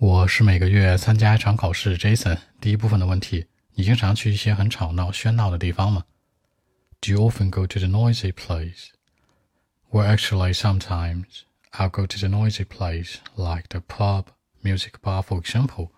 [0.00, 1.98] 我是每个月参加一场考试。
[1.98, 6.04] Jason，第一部分的问题：你经常去一些很吵闹、喧闹的地方吗？
[7.02, 8.92] Do you often go to the noisy place?
[9.90, 11.42] Well, actually, sometimes
[11.72, 14.28] I'll go to the noisy place, like the pub,
[14.62, 15.90] music bar, for example.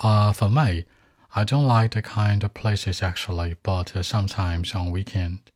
[0.00, 0.84] Uh, for me,
[1.30, 5.50] I don't like the kind of places actually, but sometimes on weekend,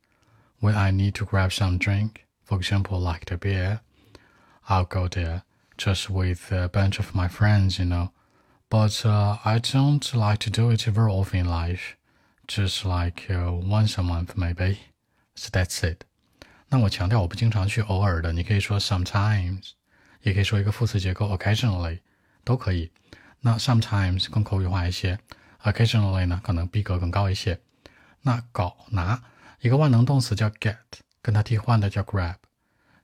[0.59, 3.81] when I need to grab some drink, for example, like the beer,
[4.67, 5.43] I'll go there
[5.76, 8.10] just with a bunch of my friends, you know.
[8.68, 11.96] But uh, I don't like to do it very often in life,
[12.46, 14.78] just like uh, once a month maybe.
[15.34, 16.04] So that's it.
[16.68, 19.70] 那我强调我不经常去，偶尔的，你可以说 sometimes，
[20.22, 22.00] 也可以说一个副词结构 occasionally，
[22.44, 22.90] 都可以。
[23.40, 25.18] 那 sometimes 更口语化一些，
[25.62, 27.60] occasionally 呢可能逼格更高一些。
[28.22, 29.22] 那搞拿
[29.60, 30.76] 一个万能动词叫 get，
[31.22, 32.34] 跟它替换的叫 grab。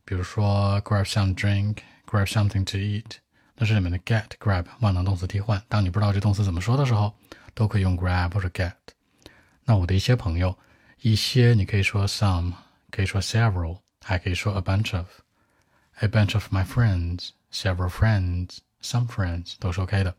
[0.04, 1.78] 比如说 grab some drink。
[2.08, 3.16] grab something to eat，
[3.56, 5.62] 那这里面的 get、grab 万能动词替换。
[5.68, 7.14] 当你不知道这动词怎么说的时候，
[7.54, 8.74] 都可以用 grab 或者 get。
[9.64, 10.58] 那我的一些朋友，
[11.00, 12.52] 一些你可以说 some，
[12.90, 20.14] 可以说 several，还可以说 a bunch of。A bunch of my friends, several friends, some friends 都是 OK 的。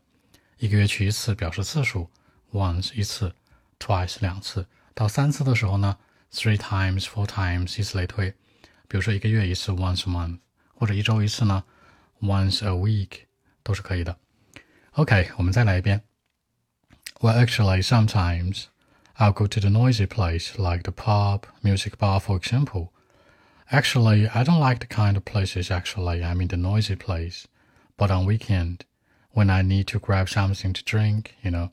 [0.56, 2.10] 一个月去一次表示次数，
[2.50, 3.34] once 一次，
[3.78, 5.98] twice 两次，到三次的时候呢，
[6.32, 8.30] three times, four times 以此类推。
[8.88, 10.38] 比如说一个月一次，once a month，
[10.74, 11.62] 或者一周一次呢。
[12.20, 13.26] once a week
[13.62, 14.16] 都是可以的。
[14.92, 16.02] OK，我们再来一遍。
[17.20, 18.64] Well, actually, sometimes
[19.16, 22.88] I'll go to the noisy place like the pub, music bar, for example.
[23.70, 27.46] Actually, I don't like the kind of places actually I mean the noisy place.
[27.96, 28.84] But on weekend,
[29.32, 31.70] when I need to grab something to drink, you know,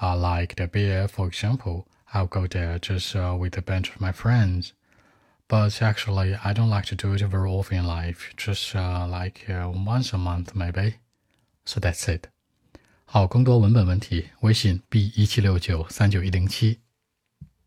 [0.00, 4.00] uh, like the beer, for example, I'll go there just uh, with a bunch of
[4.00, 4.72] my friends.
[5.48, 9.50] But actually, I don't like to do it very often in life, just uh, like
[9.50, 10.94] uh, once a month maybe.
[11.64, 12.28] So that's it.
[13.04, 16.80] 好，更多文本问题，微信 b 一七六九三九一零七。